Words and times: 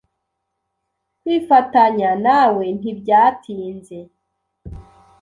Kwifatanya 1.21 2.09
nawe 2.25 2.63
ntibyatinze. 2.79 3.99